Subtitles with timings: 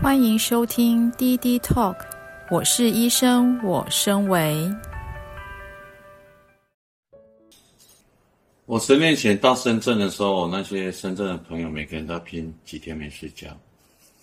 [0.00, 1.96] 欢迎收听滴滴 Talk，
[2.50, 4.72] 我是医生，我身为。
[8.64, 13.48] 我十年前到深圳的时候，我那些深圳的朋友每个人都拼几天没睡觉，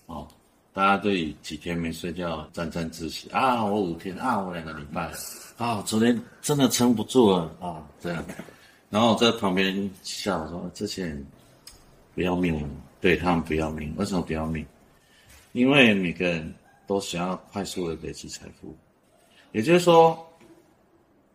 [0.05, 0.25] 哦，
[0.71, 3.61] 大家对几天没睡觉沾沾自喜啊！
[3.65, 5.11] 我五天啊，我两个礼拜
[5.57, 8.23] 啊，昨天真的撑不住了啊，这样。
[8.89, 11.25] 然后我在旁边笑说：“这些人
[12.13, 12.69] 不要命了，
[13.01, 14.65] 对他们不要命，为什么不要命？”
[15.55, 16.53] 因为每个人
[16.85, 18.75] 都想要快速的累积财富，
[19.53, 20.27] 也就是说，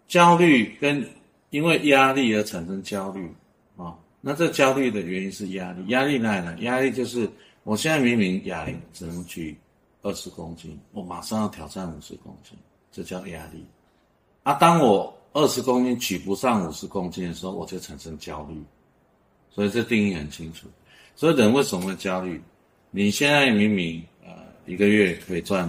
[0.07, 1.03] 焦虑跟
[1.49, 3.35] 因为压力而产生焦虑
[3.79, 6.59] 啊、那这焦虑的原因是压力，压力哪来呢？
[6.59, 7.27] 压力就是
[7.63, 9.59] 我现在明明哑铃只能举
[10.03, 12.59] 二十公斤，我马上要挑战五十公斤，
[12.93, 13.65] 这叫压力。
[14.43, 18.63] 啊，当我二十公斤举不上五十公斤的时候，我就产生焦虑。
[19.49, 20.69] 所以这定义很清楚。
[21.16, 22.39] 所以人为什么会焦虑？
[22.91, 24.30] 你现在明明呃。
[24.67, 25.69] 一个月可以赚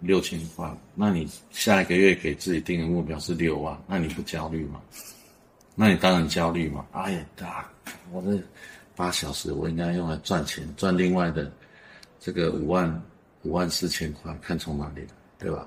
[0.00, 4.80] 六千块，那你下一个月给自己定的目标是六万，那你不焦虑吗？
[5.74, 6.84] 那你当然焦虑嘛！
[6.92, 7.70] 哎呀，大，
[8.10, 8.38] 我这
[8.94, 11.50] 八小时我应该用来赚钱，赚另外的
[12.20, 13.02] 这个五万
[13.42, 15.06] 五万四千块，看从哪里来，
[15.38, 15.66] 对吧？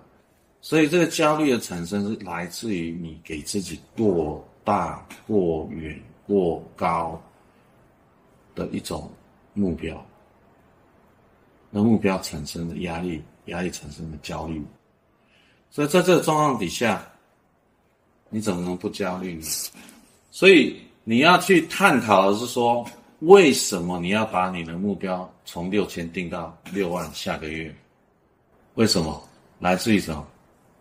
[0.61, 7.19] 所以这个焦虑的产生是来自于你给自己过大、过远、过高
[8.53, 9.11] 的一种
[9.53, 10.05] 目标。
[11.77, 14.63] 那目标产生的压力，压力产生的焦虑，
[15.69, 17.05] 所以在这个状况底下，
[18.29, 19.45] 你怎么能不焦虑呢？
[20.31, 22.85] 所以你要去探讨的是说，
[23.19, 27.75] 为什么你要把你的目标从六千定到六万下个月？
[28.75, 29.21] 为什么？
[29.59, 30.25] 来自于什么？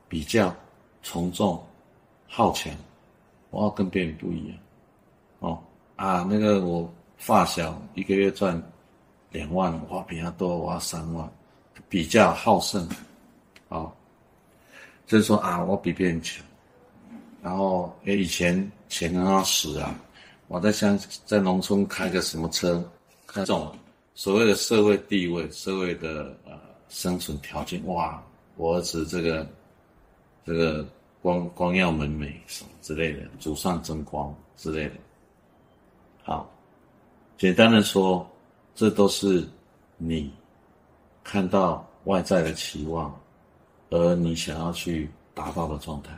[0.08, 0.54] 比较、
[1.02, 1.60] 从众、
[2.28, 2.72] 好强，
[3.50, 4.56] 我要跟别人不一样。
[5.40, 5.60] 哦
[5.96, 8.62] 啊，那个我发小一个月赚。
[9.34, 11.28] 两万，我比他多，我要三万，
[11.88, 12.88] 比较好胜，
[13.68, 13.92] 啊、
[15.06, 16.40] 就是说啊，我比别人强，
[17.42, 19.92] 然后诶，以前钱很好使啊，
[20.46, 20.96] 我在乡
[21.26, 22.88] 在农村开个什么车，
[23.26, 23.76] 这种
[24.14, 26.52] 所谓的社会地位、社会的呃
[26.88, 28.22] 生存条件，哇，
[28.56, 29.44] 我儿子这个
[30.46, 30.86] 这个
[31.20, 34.94] 光光耀门楣什么之类的，祖上争光之类的，
[36.22, 36.48] 好，
[37.36, 38.24] 简单的说。
[38.74, 39.46] 这都是
[39.96, 40.32] 你
[41.22, 43.14] 看到外在的期望，
[43.90, 46.10] 而你想要去达到的状态，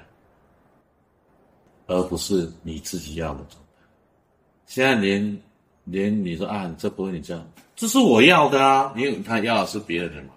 [1.87, 3.85] 而不是你自己要的状态。
[4.67, 5.43] 现在连
[5.85, 7.47] 连你说啊，这不是你这样，
[7.77, 10.31] 这是我要的啊，因为他要的是别人的嘛，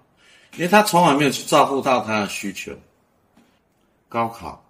[0.55, 2.71] 因为他从来没有去照顾到他的需求。
[4.07, 4.63] 高考，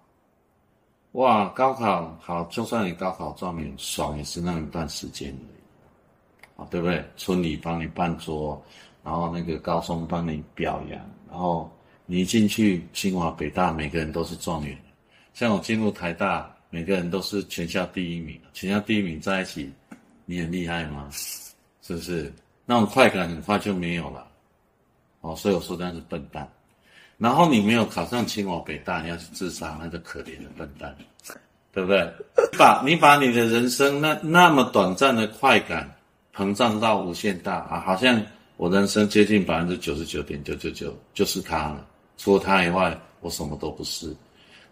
[1.12, 5.59] 哇，高考好，就算你高考状元，爽也是那一段时间而已。
[6.70, 7.04] 对不对？
[7.16, 8.60] 村里帮你办桌，
[9.02, 11.00] 然后那个高中帮你表扬，
[11.30, 11.70] 然后
[12.06, 14.76] 你一进去清华北大，每个人都是状元。
[15.32, 18.38] 像我进入台大，每个人都是全校第一名。
[18.52, 19.72] 全校第一名在一起，
[20.26, 21.08] 你很厉害吗？
[21.12, 22.32] 是不是？
[22.66, 24.26] 那种快感很快就没有了。
[25.20, 26.48] 哦，所以我说那是笨蛋。
[27.16, 30.96] 然后你没有考上清华北大，你要去自杀，那就可怜的笨蛋，
[31.72, 32.12] 对不对？
[32.58, 35.90] 把你把你的人生那那么短暂的快感。
[36.34, 37.80] 膨胀到无限大啊！
[37.80, 38.24] 好像
[38.56, 41.86] 我人生接近百分之九十九点九九九就是他了，
[42.16, 44.14] 除了他以外，我什么都不是。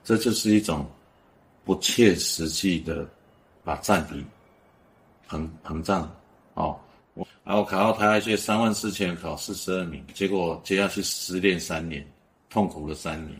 [0.04, 0.88] 这就是一种
[1.64, 3.06] 不切实际的
[3.64, 4.24] 把占比
[5.28, 6.10] 膨膨胀
[6.54, 6.78] 哦。
[7.14, 12.06] 我然后考到台大去三万四千考四十二名，结果接下去失恋三年，
[12.48, 13.36] 痛苦了三年，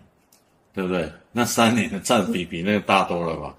[0.75, 1.11] 对不对？
[1.31, 3.55] 那三年的占比比那个大多了吧？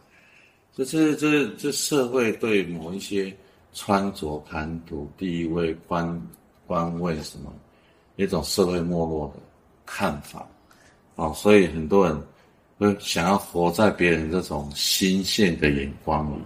[0.76, 3.34] 这这这这社会对某一些。
[3.74, 6.22] 穿着、谈吐、地位、官
[6.66, 7.54] 官位什么，
[8.16, 9.42] 一种社会没落的
[9.86, 10.48] 看法，
[11.16, 12.22] 哦，所以很多人
[12.78, 16.44] 会想要活在别人这种新鲜的眼光里，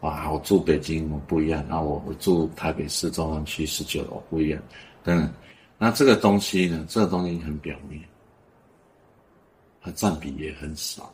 [0.00, 4.62] 啊，我住北京我不一样，那我我住台北市中山区十九楼不一样，
[5.02, 5.32] 等等，
[5.78, 8.00] 那这个东西呢，这个东西很表面，
[9.80, 11.12] 它占比也很少，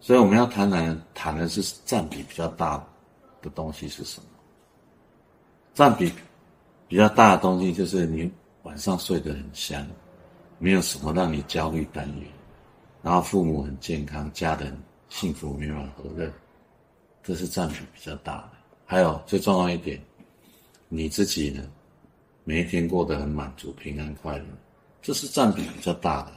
[0.00, 2.78] 所以我们要谈谈谈的是占比比较大
[3.42, 4.26] 的东西是什么？
[5.76, 6.10] 占比
[6.88, 8.32] 比较大的东西，就是你
[8.62, 9.86] 晚上睡得很香，
[10.58, 12.22] 没有什么让你焦虑担忧，
[13.02, 14.74] 然后父母很健康，家人
[15.10, 16.32] 幸福美满和乐，
[17.22, 18.52] 这是占比比较大的。
[18.86, 20.00] 还有最重要一点，
[20.88, 21.62] 你自己呢，
[22.44, 24.44] 每一天过得很满足、平安、快乐，
[25.02, 26.32] 这是占比比较大的。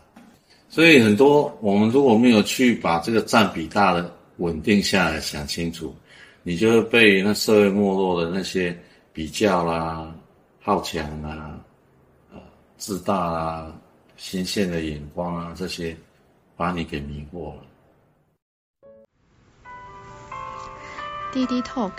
[0.68, 5.96] 所以很多我们如果没有去把这个占比大的稳定下来，想清楚，
[6.44, 8.78] 你就会被那社会没落的那些。
[9.20, 10.10] 比较啦，
[10.62, 11.60] 好强啦，
[12.32, 12.40] 呃，
[12.78, 13.74] 自大啊、
[14.16, 15.98] 新鲜的眼光啊这些，
[16.56, 17.62] 把你给迷惑了。
[21.34, 21.92] 滴滴 Talk，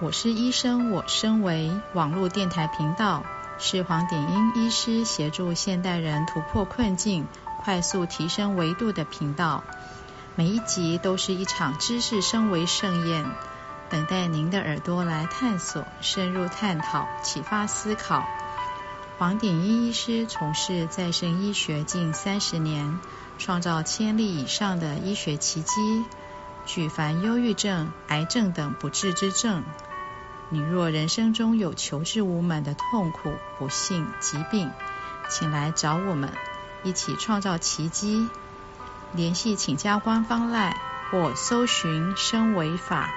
[0.00, 3.24] 我是医生，我身为网络电台频道，
[3.58, 7.26] 是黄点英医师协助现代人突破困境、
[7.64, 9.64] 快速提升维度的频道。
[10.36, 13.26] 每一集都是一场知识升维盛宴，
[13.90, 18.26] 等待您的耳朵来探索、深入探讨、启发思考。
[19.18, 23.00] 黄鼎英医师从事再生医学近三十年，
[23.38, 26.04] 创造千例以上的医学奇迹，
[26.66, 29.64] 举凡忧郁症、癌症等不治之症。
[30.50, 34.70] 你若人生中有求治无门的痛苦、不幸、疾病，
[35.28, 36.32] 请来找我们，
[36.84, 38.28] 一起创造奇迹。
[39.12, 40.74] 联系请加官方 LINE
[41.10, 43.10] 或搜寻“生维法”